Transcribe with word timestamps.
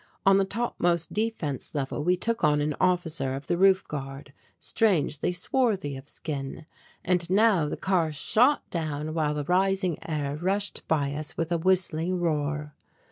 On 0.25 0.37
the 0.37 0.45
topmost 0.45 1.13
defence 1.13 1.75
level 1.75 2.03
we 2.03 2.17
took 2.17 2.43
on 2.43 2.59
an 2.59 2.75
officer 2.81 3.35
of 3.35 3.45
the 3.45 3.55
roof 3.55 3.87
guard 3.87 4.33
strangely 4.57 5.31
swarthy 5.31 5.95
of 5.95 6.07
skin 6.09 6.65
and 7.05 7.29
now 7.29 7.69
the 7.69 7.77
car 7.77 8.11
shot 8.11 8.67
down 8.71 9.13
while 9.13 9.35
the 9.35 9.43
rising 9.43 9.99
air 10.09 10.35
rushed 10.37 10.87
by 10.87 11.13
us 11.13 11.37
with 11.37 11.51
a 11.51 11.59
whistling 11.59 12.19
roar. 12.19 12.73